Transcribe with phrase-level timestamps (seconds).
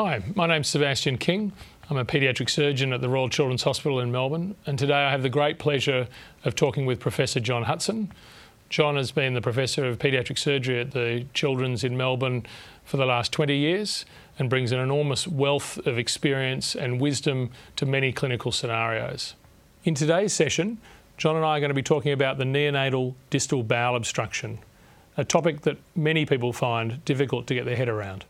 [0.00, 1.50] Hi, my name's Sebastian King.
[1.90, 5.24] I'm a paediatric surgeon at the Royal Children's Hospital in Melbourne, and today I have
[5.24, 6.06] the great pleasure
[6.44, 8.12] of talking with Professor John Hutson.
[8.68, 12.46] John has been the Professor of Paediatric Surgery at the Children's in Melbourne
[12.84, 14.04] for the last 20 years
[14.38, 19.34] and brings an enormous wealth of experience and wisdom to many clinical scenarios.
[19.82, 20.78] In today's session,
[21.16, 24.60] John and I are going to be talking about the neonatal distal bowel obstruction,
[25.16, 28.26] a topic that many people find difficult to get their head around.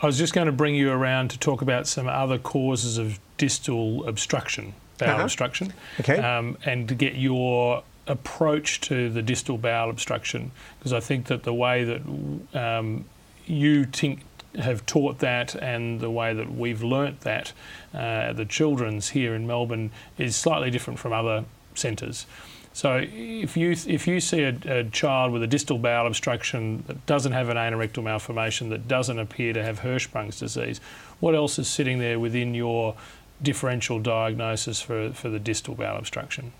[0.00, 3.18] I was just going to bring you around to talk about some other causes of
[3.36, 5.22] distal obstruction, bowel Uh-huh.
[5.24, 6.18] obstruction, Okay.
[6.18, 11.42] um, and to get your approach to the distal bowel obstruction, because I think that
[11.42, 12.02] the way that
[12.54, 13.04] um,
[13.46, 14.20] you think
[14.58, 17.52] have taught that and the way that we've learnt that
[17.94, 21.44] uh, the children's here in Melbourne is slightly different from other
[21.74, 22.24] centres.
[22.78, 27.06] So if you if you see a, a child with a distal bowel obstruction that
[27.06, 30.80] doesn't have an anorectal malformation, that doesn't appear to have Hirschsprung's disease,
[31.18, 32.94] what else is sitting there within your
[33.42, 36.52] differential diagnosis for, for the distal bowel obstruction?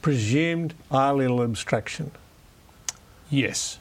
[0.00, 2.12] Presumed ileal obstruction.
[3.30, 3.80] Yes.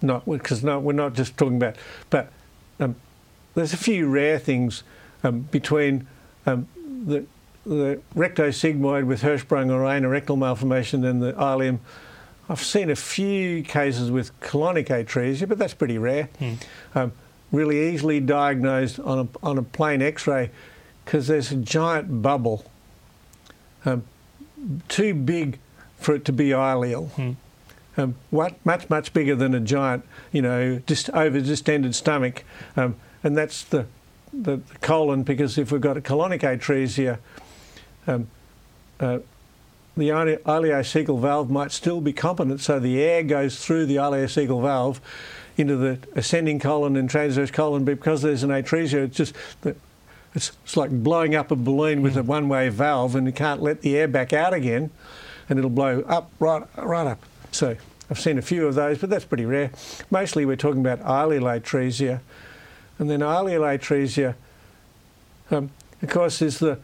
[0.00, 1.76] Not because no, we're not just talking about,
[2.08, 2.32] but
[2.78, 2.96] um,
[3.54, 4.82] there's a few rare things
[5.24, 6.06] um, between
[6.46, 6.68] um,
[7.04, 7.26] the
[7.64, 11.78] the rectosigmoid with Hirschsprung or anorectal malformation and the ileum.
[12.48, 16.28] I've seen a few cases with colonic atresia, but that's pretty rare.
[16.94, 17.12] Um,
[17.52, 20.50] really easily diagnosed on a, on a plain X-ray
[21.04, 22.64] because there's a giant bubble,
[23.84, 24.04] um,
[24.88, 25.58] too big
[25.98, 27.36] for it to be ileal.
[27.96, 32.44] Um, what, much much bigger than a giant, you know, just over distended stomach,
[32.76, 33.86] um, and that's the,
[34.32, 37.18] the the colon because if we've got a colonic atresia,
[38.06, 38.28] um,
[38.98, 39.18] uh,
[39.96, 44.62] the ile- ileocecal valve might still be competent, so the air goes through the ileocecal
[44.62, 45.00] valve
[45.56, 47.84] into the ascending colon and transverse colon.
[47.84, 49.76] But because there's an atresia, it's just the,
[50.34, 53.82] it's, it's like blowing up a balloon with a one-way valve, and you can't let
[53.82, 54.90] the air back out again,
[55.48, 57.22] and it'll blow up right right up.
[57.50, 57.76] So
[58.08, 59.70] I've seen a few of those, but that's pretty rare.
[60.10, 62.20] Mostly we're talking about ileal atresia,
[62.98, 64.34] and then ileal atresia,
[65.50, 66.78] um, of course, is the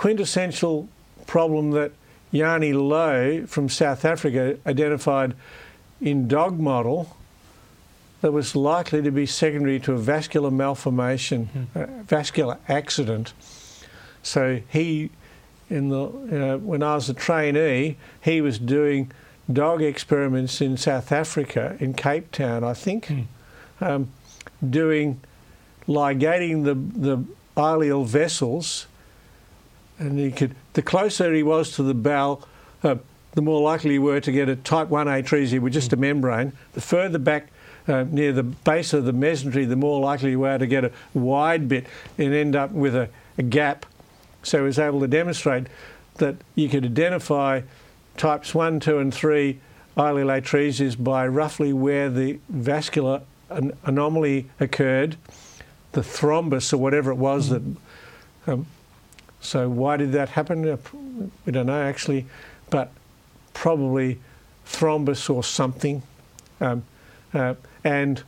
[0.00, 0.88] quintessential
[1.26, 1.92] problem that
[2.32, 5.34] Jannie Louw from South Africa identified
[6.00, 7.18] in dog model
[8.22, 13.34] that was likely to be secondary to a vascular malformation, a vascular accident.
[14.22, 15.10] So he,
[15.68, 19.12] in the you know, when I was a trainee, he was doing
[19.52, 23.20] dog experiments in South Africa, in Cape Town, I think, hmm.
[23.82, 24.10] um,
[24.66, 25.20] doing
[25.86, 27.22] ligating the the
[27.54, 28.86] ileal vessels,
[30.00, 32.48] and he could the closer he was to the bowel.
[32.82, 32.96] Uh,
[33.32, 36.52] the more likely you were to get a type 1 atresia with just a membrane.
[36.72, 37.48] The further back
[37.86, 40.90] uh, near the base of the mesentery, the more likely you were to get a
[41.14, 41.86] wide bit
[42.18, 43.08] and end up with a,
[43.38, 43.86] a gap.
[44.42, 45.68] So he was able to demonstrate
[46.14, 47.62] that you could identify
[48.16, 49.60] types 1, 2 and 3
[49.96, 55.16] ileal atresias by roughly where the vascular an- anomaly occurred,
[55.92, 57.62] the thrombus or whatever it was that
[58.46, 58.66] um,
[59.40, 60.68] so why did that happen?
[60.68, 60.76] Uh,
[61.46, 62.26] We don't know actually,
[62.68, 62.90] but
[63.54, 64.18] probably
[64.66, 66.02] thrombus or something.
[66.60, 66.84] Um,
[67.32, 68.22] uh, and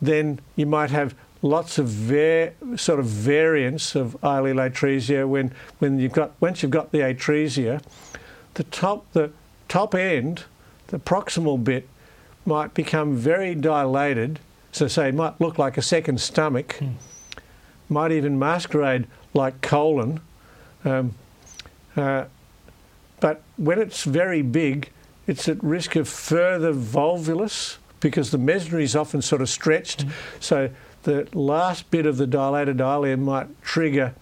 [0.00, 1.88] then you might have lots of
[2.76, 7.82] sort of variants of ileal atresia when, when you've got once you've got the atresia,
[8.54, 9.30] the top the
[9.68, 10.44] top end,
[10.88, 11.88] the proximal bit,
[12.44, 14.38] might become very dilated.
[14.72, 16.80] So say it might look like a second stomach
[17.88, 20.20] might even masquerade like colon.
[20.84, 21.14] Um,
[21.96, 22.24] uh,
[23.20, 24.90] but when it's very big,
[25.26, 30.04] it's at risk of further volvulus because the mesentery is often sort of stretched.
[30.40, 30.70] So
[31.04, 34.14] the last bit of the dilated ileum might trigger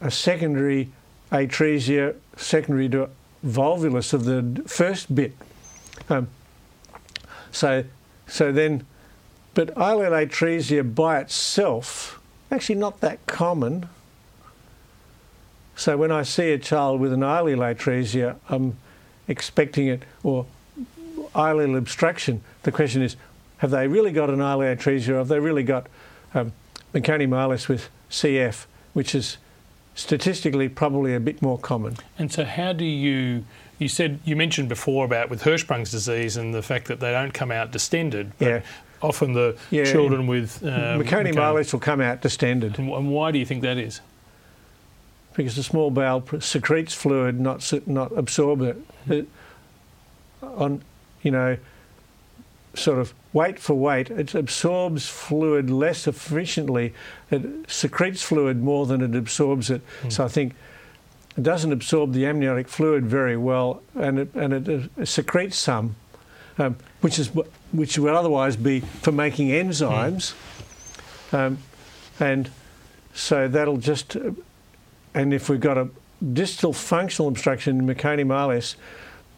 [0.00, 0.90] a secondary
[1.32, 3.10] atresia, secondary to
[3.44, 5.34] volvulus of the first bit.
[6.08, 6.28] Um,
[7.50, 7.84] so,
[8.26, 8.86] so then,
[9.54, 12.19] but ileal atresia by itself
[12.50, 13.88] actually not that common.
[15.76, 18.76] So when I see a child with an ileal atresia, I'm
[19.28, 20.46] expecting it, or
[21.34, 22.42] ileal obstruction.
[22.64, 23.16] The question is,
[23.58, 25.86] have they really got an ileal atresia, or have they really got
[26.34, 26.52] um,
[26.92, 29.36] meconium with CF, which is
[29.94, 31.96] statistically probably a bit more common?
[32.18, 33.44] And so, how do you?
[33.78, 37.32] You said you mentioned before about with Hirschsprung's disease and the fact that they don't
[37.32, 38.32] come out distended.
[38.38, 38.60] But Yeah.
[39.02, 39.84] Often the Yeah.
[39.84, 43.62] children with um, meconium meconium- will come out distended And, and why do you think
[43.62, 44.00] that is?
[45.34, 48.76] because the small bowel secretes fluid, not not absorb it.
[49.08, 49.28] It-
[50.42, 50.82] On,
[51.22, 51.56] you know,
[52.74, 56.92] sort of weight for weight, it absorbs fluid less efficiently.
[57.30, 59.82] It secretes fluid more than it absorbs it.
[60.02, 60.12] Mm.
[60.12, 60.54] So I think
[61.36, 65.94] it doesn't absorb the amniotic fluid very well, and it and it uh, secretes some,
[66.58, 67.30] um, which is
[67.72, 70.34] which would otherwise be for making enzymes,
[71.32, 71.58] um,
[72.18, 72.50] and
[73.14, 74.16] so that'll just.
[75.12, 75.88] And if we've got a
[76.32, 78.76] distal functional obstruction in meconium ileus,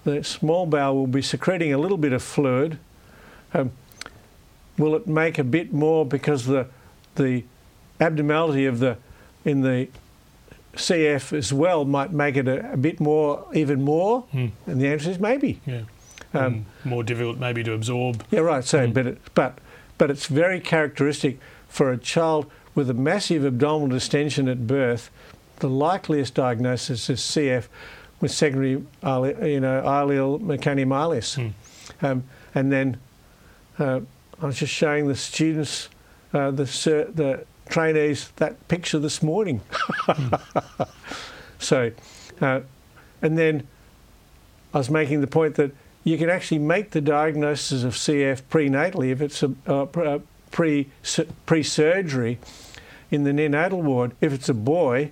[0.04, 2.78] the small bowel will be secreting a little bit of fluid.
[3.54, 3.72] Um,
[4.78, 6.66] will it make a bit more because the
[7.14, 7.44] the
[8.00, 8.96] abnormality of the
[9.44, 9.88] in the
[10.74, 14.24] CF as well might make it a, a bit more, even more?
[14.32, 14.52] Mm.
[14.66, 15.60] And the answer is maybe.
[15.66, 15.82] Yeah.
[16.34, 18.24] Um, Mm, more difficult maybe to absorb.
[18.30, 18.64] Yeah, right.
[18.64, 18.94] So, Mm.
[18.94, 19.58] but it, but
[19.98, 21.38] but it's very characteristic
[21.68, 25.10] for a child with a massive abdominal distension at birth.
[25.60, 27.68] The likeliest diagnosis is CF
[28.20, 31.36] with secondary, you know, ileal meconium ileus.
[31.38, 31.52] Mm.
[32.04, 32.24] Um,
[32.54, 32.96] and then
[33.78, 34.00] uh,
[34.40, 35.88] I was just showing the students,
[36.32, 36.64] uh, the
[37.14, 39.60] the trainees, that picture this morning.
[41.58, 41.90] so,
[42.40, 42.60] uh,
[43.20, 43.66] and then
[44.74, 45.72] I was making the point that
[46.04, 50.16] you can actually make the diagnosis of CF prenatally if it's a, uh, pr-
[50.50, 50.88] pre
[51.46, 52.38] pre surgery
[53.10, 55.10] in the neonatal ward if it's a boy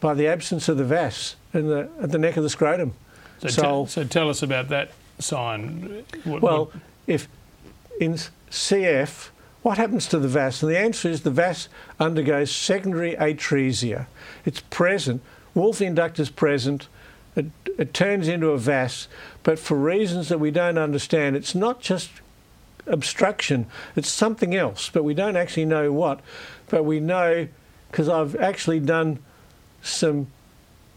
[0.00, 2.92] by the absence of the vas in the at the neck of the scrotum.
[3.40, 6.04] So, So- tell, so tell us about that sign.
[6.24, 6.74] What, Well, what-
[7.06, 7.28] if
[8.00, 8.14] in
[8.50, 9.30] CF,
[9.62, 10.62] what happens to the vas?
[10.62, 14.06] And the answer is the vas undergoes secondary atresia.
[14.46, 15.20] It's present.
[15.54, 16.88] Wolffian duct is present.
[17.36, 17.46] It,
[17.78, 19.08] it turns into a vas,
[19.42, 22.10] but for reasons that we don't understand, it's not just
[22.86, 26.20] obstruction, it's something else, but we don't actually know what.
[26.68, 27.48] But we know
[27.90, 29.18] because I've actually done
[29.82, 30.28] some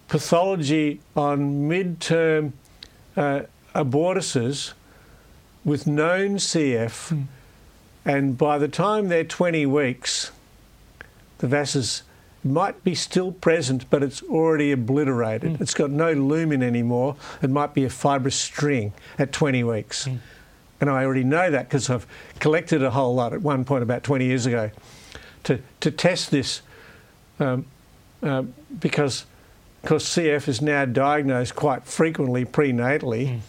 [0.07, 2.53] pathology on midterm
[3.15, 3.41] uh,
[3.73, 4.73] abortuses
[5.65, 7.21] with known CF, Hmm.
[8.05, 10.31] and by the time they're 20 weeks,
[11.39, 12.03] the vases
[12.45, 15.61] might be still present, but it's already obliterated.
[15.61, 17.15] It's got no lumen anymore.
[17.41, 20.07] It might be a fibrous string at 20 weeks.
[20.07, 20.19] Mm.
[20.81, 22.05] And I already know that because I've
[22.39, 24.71] collected a whole lot at one point about 20 years ago
[25.43, 26.61] to, to test this
[27.39, 27.65] um,
[28.21, 28.43] uh,
[28.79, 29.25] because,
[29.81, 33.27] because CF is now diagnosed quite frequently prenatally.
[33.27, 33.39] Mm.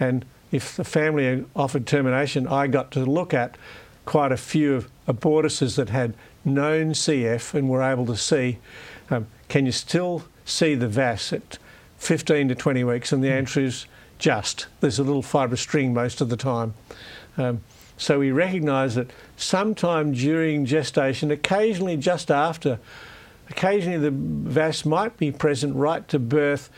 [0.00, 3.56] And if the family offered termination, I got to look at
[4.04, 8.58] quite a few of abortuses that had known CF and were able to see
[9.10, 11.58] um, can you still see the VAS at
[11.98, 13.12] 15 to 20 weeks?
[13.12, 13.86] And the answer is
[14.18, 14.66] just.
[14.80, 16.74] There's a little fibrous string most of the time.
[17.36, 17.60] Um,
[17.96, 22.78] so we recognise that sometime during gestation, occasionally just after,
[23.50, 26.70] occasionally the VAS might be present right to birth,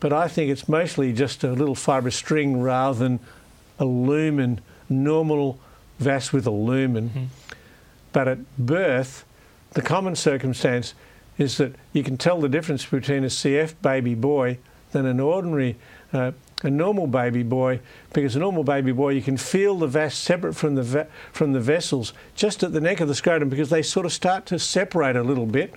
[0.00, 3.20] but I think it's mostly just a little fibrous string rather than
[3.78, 5.58] a lumen, normal
[6.00, 7.10] VAS with a lumen.
[7.10, 7.45] Mhm.
[8.16, 9.26] But at birth,
[9.72, 10.94] the common circumstance
[11.36, 14.56] is that you can tell the difference between a CF baby boy
[14.92, 15.76] than an ordinary,
[16.14, 16.32] uh,
[16.62, 17.80] a normal baby boy,
[18.14, 21.60] because a normal baby boy you can feel the vas separate from the from the
[21.60, 25.14] vessels just at the neck of the scrotum because they sort of start to separate
[25.14, 25.74] a little bit,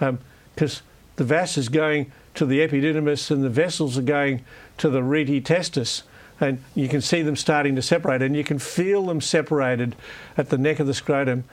[0.00, 0.82] because
[1.14, 4.44] the vas is going to the epididymis and the vessels are going
[4.78, 6.02] to the rete testis
[6.42, 9.94] and you can see them starting to separate, and you can feel them separated
[10.36, 11.44] at the neck of the scrotum,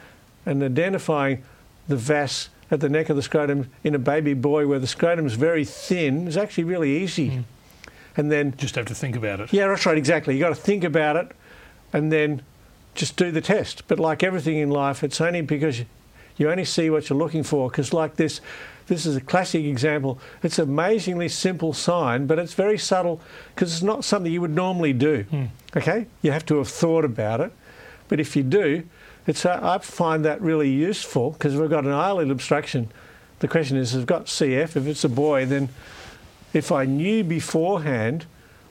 [0.46, 1.44] and identifying
[1.88, 5.26] the vas at the neck of the scrotum in a baby boy where the scrotum
[5.26, 7.30] is very thin is actually really easy.
[7.30, 7.44] Mm.
[8.18, 9.54] And then, just have to think about it.
[9.54, 10.34] yeah, that's right, exactly.
[10.34, 11.32] You got to think about it,
[11.94, 12.42] and then
[12.96, 13.88] just do the test.
[13.88, 15.84] But like everything in life, it's only because
[16.40, 17.70] you, only see what you're looking for.
[17.70, 18.42] Because like this,
[18.88, 20.20] this is a classic example.
[20.42, 23.22] It's an amazingly simple sign, but it's very subtle
[23.54, 25.26] because it's not something you would normally do.
[25.26, 25.50] Mm.
[25.78, 27.52] Okay, you have to have thought about it,
[28.08, 28.84] but if you do,
[29.28, 32.90] it's uh, I find that really useful because we've got an ileal obstruction.
[33.40, 34.76] The question is, I've got CF.
[34.76, 35.70] If it's a boy, then
[36.54, 38.26] if I knew beforehand,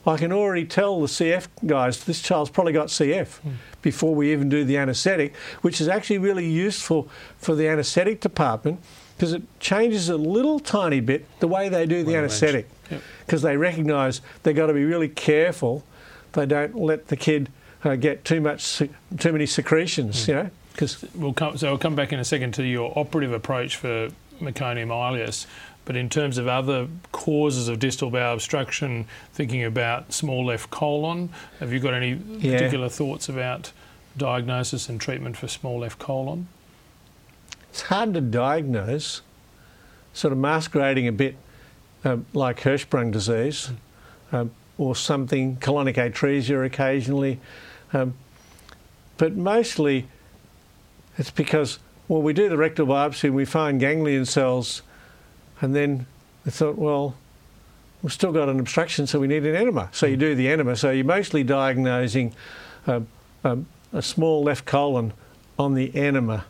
[0.09, 3.39] I can already tell the CF guys this child's probably got CF
[3.81, 8.79] before we even do the anaesthetic, which is actually really useful for the anaesthetic department
[9.17, 13.01] because it changes a little tiny bit the way they do the Well anaesthetic Yep.
[13.25, 15.83] because they recognise they've got to be really careful.
[16.33, 17.49] They don't let the kid
[17.83, 21.95] uh, get too much, too many secretions, you know, because We'll come, so I'll come
[21.95, 24.09] back in a second to your operative approach for
[24.41, 25.45] meconium ileus.
[25.89, 31.29] But in terms of other causes of distal bowel obstruction, thinking about small left colon,
[31.59, 32.51] have you got any Yeah.
[32.51, 33.71] particular thoughts about
[34.15, 36.47] diagnosis and treatment for small left colon?
[37.71, 39.21] it's hard to diagnose,
[40.13, 41.35] sort of masquerading a bit
[42.05, 43.71] um, like Hirschsprung disease
[44.31, 47.39] um, or something, colonic atresia occasionally.
[47.93, 48.13] Um,
[49.17, 50.05] but mostly
[51.17, 54.83] it's because, well, we do the rectal biopsy and we find ganglion cells,
[55.61, 56.05] and then
[56.45, 57.15] we thought, well,
[58.01, 59.89] we've still got an obstruction, so we need an enema.
[59.91, 60.75] So you do the enema.
[60.75, 62.33] So you're mostly diagnosing
[62.87, 63.07] um,
[63.43, 65.13] um, a small left colon
[65.57, 66.45] on the enema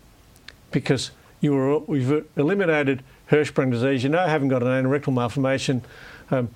[0.71, 1.11] because
[1.41, 4.03] you were, we've eliminated Hirschsprung disease.
[4.03, 5.83] You know, I haven't got an anorectal malformation,
[6.31, 6.49] um,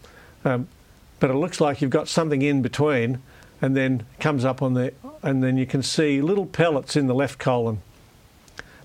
[0.46, 0.68] um,
[1.20, 3.22] but it looks like you've got something in between,
[3.62, 7.16] and then comes up on the, and then you can see little pellets in the
[7.16, 7.82] left colon.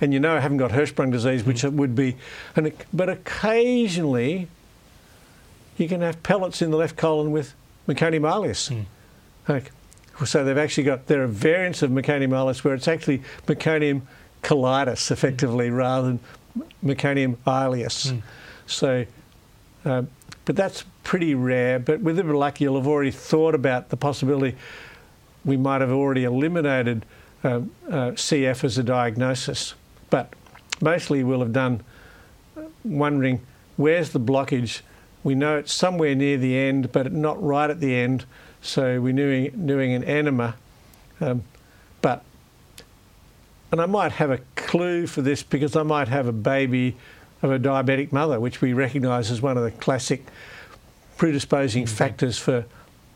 [0.00, 2.16] And you know, I haven't got Hirschsprung disease, which it would be,
[2.54, 4.48] and it, but occasionally
[5.76, 7.54] you can have pellets in the left colon with
[7.88, 8.70] meconium ileus.
[8.70, 8.84] Mm.
[9.48, 9.68] Okay.
[10.24, 14.02] So they've actually got, there are variants of meconium ileus where it's actually meconium
[14.42, 15.76] colitis, effectively, mm.
[15.76, 16.20] rather than
[16.84, 18.12] meconium ileus.
[18.12, 18.22] Mm.
[18.66, 19.06] So,
[19.84, 20.02] uh,
[20.44, 21.78] but that's pretty rare.
[21.78, 24.56] But with the luck, you'll have already thought about the possibility
[25.44, 27.06] we might have already eliminated
[27.44, 27.60] uh, uh,
[28.12, 29.74] CF as a diagnosis.
[30.10, 30.32] But
[30.80, 31.82] mostly we'll have done
[32.56, 33.40] uh, wondering
[33.76, 34.80] where's the blockage
[35.24, 38.24] we know it's somewhere near the end, but not right at the end.
[38.62, 40.56] So we're doing, doing an enema.
[41.20, 41.42] Um,
[42.00, 42.24] but,
[43.70, 46.96] and I might have a clue for this because I might have a baby
[47.42, 50.26] of a diabetic mother, which we recognise as one of the classic
[51.16, 51.94] predisposing mm-hmm.
[51.94, 52.64] factors for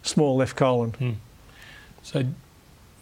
[0.02, 0.92] small left colon.
[0.92, 1.14] Mm.
[2.02, 2.24] So,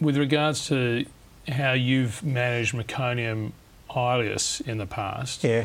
[0.01, 1.07] with regards to
[1.49, 3.53] how you've managed meconium
[3.95, 5.65] ileus in the past, yeah.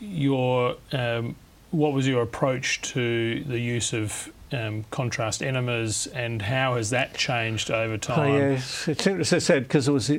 [0.00, 1.36] your um,
[1.70, 7.14] what was your approach to the use of um, contrast enemas, and how has that
[7.14, 8.30] changed over time?
[8.30, 9.36] Oh, yes, it's interesting.
[9.36, 10.10] As I said, because it was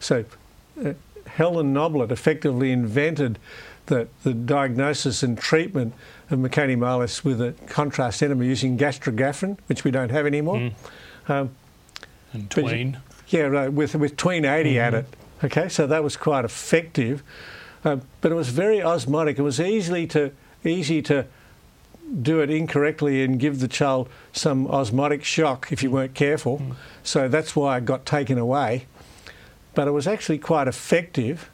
[0.00, 0.24] so.
[0.84, 0.92] Uh,
[1.26, 3.38] Helen Noblett effectively invented
[3.86, 5.94] the, the diagnosis and treatment
[6.30, 10.56] of meconium ileus with a contrast enema using gastrografin, which we don't have anymore.
[10.56, 10.72] Mm.
[11.28, 11.50] Um,
[12.32, 12.98] and tween.
[13.28, 14.78] yeah, right, with, with tween 80 mm-hmm.
[14.78, 15.06] at it.
[15.44, 17.22] Okay, so that was quite effective.
[17.84, 19.38] Uh, but it was very osmotic.
[19.38, 20.32] It was easily to
[20.64, 21.26] easy to
[22.22, 26.58] do it incorrectly and give the child some osmotic shock if you weren't careful.
[26.58, 26.74] Mm.
[27.02, 28.86] So that's why it got taken away.
[29.74, 31.50] But it was actually quite effective.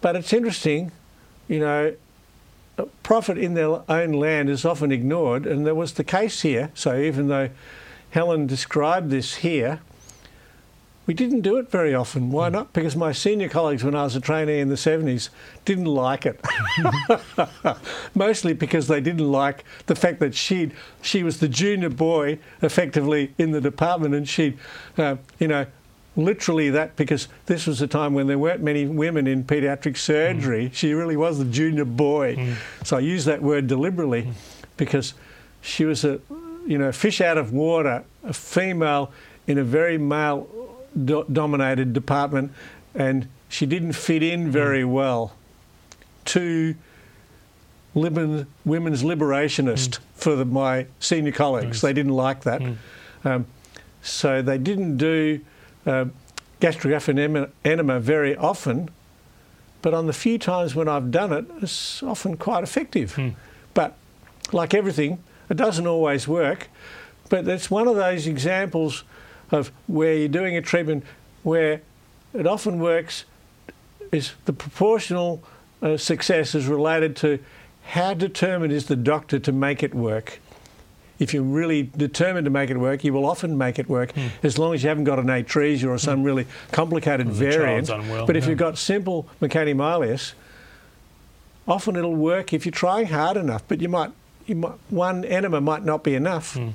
[0.00, 0.90] But it's interesting,
[1.48, 1.94] you know,
[3.02, 6.70] prophet in their own land is often ignored, and there was the case here.
[6.74, 7.50] So even though
[8.10, 9.80] Helen described this here,
[11.06, 12.30] we didn't do it very often.
[12.30, 12.54] Why hmm.
[12.54, 12.72] not?
[12.72, 15.30] Because my senior colleagues, when I was a trainee in the 70s,
[15.64, 16.40] didn't like it.
[18.14, 23.34] Mostly because they didn't like the fact that she she was the junior boy, effectively
[23.38, 24.56] in the department, and she,
[24.96, 25.66] uh, you know,
[26.16, 30.66] literally that because this was a time when there weren't many women in paediatric surgery.
[30.66, 30.74] Mm.
[30.74, 32.36] She really was the junior boy.
[32.36, 32.54] Mm.
[32.84, 34.32] So I use that word deliberately mm.
[34.76, 35.14] because
[35.62, 36.20] she was a,
[36.66, 39.12] you know, fish out of water, a female
[39.46, 40.46] in a very male
[41.04, 42.52] do- dominated department,
[42.94, 44.92] and she didn't fit in very mm.
[44.92, 45.34] well
[46.24, 46.74] to
[47.94, 49.98] women, women's liberationist mm.
[50.14, 51.80] for the, my senior colleagues.
[51.80, 52.60] They didn't like that.
[52.60, 52.76] Mm.
[53.24, 53.46] Um,
[54.02, 55.40] so they didn't do
[55.86, 56.06] uh,
[57.64, 58.90] enema very often,
[59.80, 63.14] but on the few times when I've done it, it's often quite effective.
[63.16, 63.34] Mm.
[63.74, 63.96] But
[64.52, 66.68] like everything, it doesn't always work.
[67.28, 69.04] But it's one of those examples
[69.52, 71.04] of where you're doing a treatment
[71.42, 71.82] where
[72.34, 73.24] it often works
[74.10, 75.42] is the proportional
[75.82, 77.38] uh, success is related to
[77.84, 80.40] how determined is the doctor to make it work.
[81.18, 84.30] If you're really determined to make it work, you will often make it work mm.
[84.42, 86.26] as long as you haven't got an atresia or some mm.
[86.26, 87.90] really complicated variant.
[87.90, 88.50] Unwell, but if yeah.
[88.50, 90.32] you've got simple ileus,
[91.68, 93.62] often it'll work if you're trying hard enough.
[93.68, 94.10] But you might,
[94.46, 96.54] you might one enema might not be enough.
[96.54, 96.72] Mm.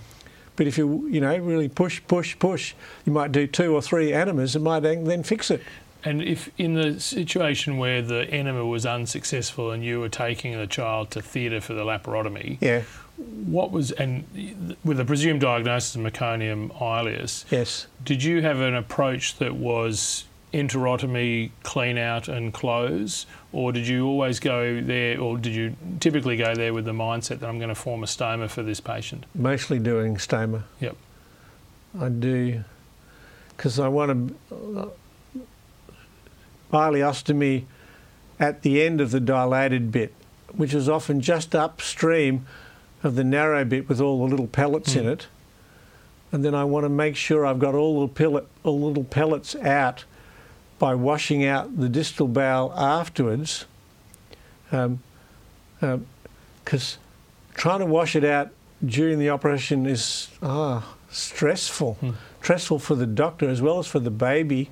[0.57, 2.73] But if you, you know, really push, push, push,
[3.05, 5.61] you might do two or three enemas and might then fix it.
[6.03, 10.67] And if in the situation where the enema was unsuccessful and you were taking the
[10.67, 12.83] child to theatre for the laparotomy, yeah.
[13.17, 17.87] what was, and with a presumed diagnosis of meconium ileus, yes.
[18.03, 24.05] did you have an approach that was enterotomy, clean out and close, or did you
[24.05, 27.69] always go there, or did you typically go there with the mindset that I'm going
[27.69, 29.25] to form a stoma for this patient?
[29.35, 30.63] Mostly doing stoma.
[30.79, 30.95] Yep.
[31.99, 32.63] I do,
[33.55, 34.87] because I want to uh,
[36.71, 37.65] ileostomy
[38.39, 40.13] at the end of the dilated bit,
[40.53, 42.45] which is often just upstream
[43.03, 45.01] of the narrow bit with all the little pellets mm.
[45.01, 45.27] in it.
[46.31, 49.03] And then I want to make sure I've got all the, pellet, all the little
[49.03, 50.05] pellets out
[50.79, 53.65] by washing out the distal bowel afterwards,
[54.69, 54.99] because um,
[55.81, 56.05] um,
[57.55, 58.49] trying to wash it out
[58.85, 61.95] during the operation is ah, stressful.
[61.95, 62.11] Hmm.
[62.41, 64.69] stressful for the doctor as well as for the baby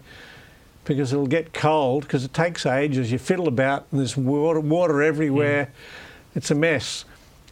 [0.86, 3.12] because it'll get cold because it takes ages.
[3.12, 5.66] You fiddle about and there's water, water everywhere.
[5.66, 6.38] Mm.
[6.38, 7.06] It's a mess.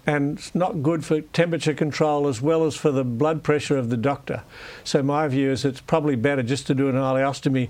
[0.05, 3.89] And it's not good for temperature control as well as for the blood pressure of
[3.89, 4.43] the doctor.
[4.83, 7.69] So my view is it's probably better just to do an ileostomy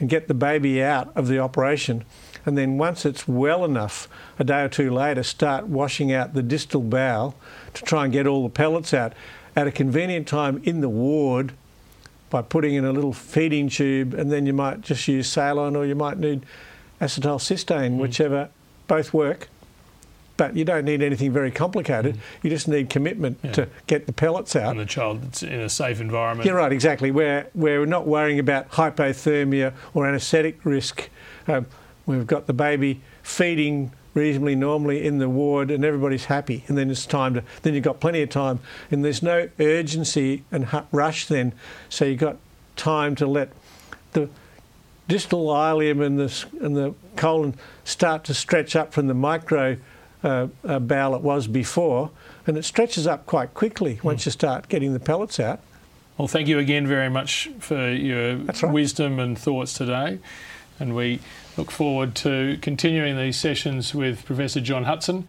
[0.00, 2.04] and get the baby out of the operation.
[2.46, 6.42] And then once it's well enough, a day or two later, start washing out the
[6.42, 7.34] distal bowel
[7.74, 9.12] to try and get all the pellets out
[9.56, 11.52] at a convenient time in the ward
[12.30, 15.86] by putting in a little feeding tube, and then you might just use saline or
[15.86, 16.44] you might need
[17.00, 17.98] acetylcysteine, mm.
[17.98, 18.48] whichever,
[18.88, 19.48] both work.
[20.36, 22.16] But you don't need anything very complicated.
[22.16, 22.20] Mm.
[22.42, 23.52] You just need commitment yeah.
[23.52, 24.72] to get the pellets out.
[24.72, 26.46] And the child's in a safe environment.
[26.46, 27.10] You're right, exactly.
[27.12, 31.08] Where, where we're not worrying about hypothermia or anaesthetic risk.
[31.46, 31.66] Um,
[32.06, 36.88] we've got the baby feeding reasonably normally in the ward and everybody's happy and then
[36.88, 38.60] it's time to then you've got plenty of time
[38.90, 41.52] and there's no urgency and rush then
[41.88, 42.36] so you've got
[42.76, 43.50] time to let
[44.12, 44.28] the
[45.08, 49.76] distal ileum and the, and the colon start to stretch up from the micro
[50.24, 52.10] uh, uh, bowel it was before
[52.46, 54.26] and it stretches up quite quickly once mm.
[54.26, 55.60] you start getting the pellets out.
[56.18, 58.72] Well, thank you again very much for your right.
[58.72, 60.18] wisdom and thoughts today
[60.80, 61.20] and we
[61.56, 65.28] look forward to continuing these sessions with Professor John Hutson.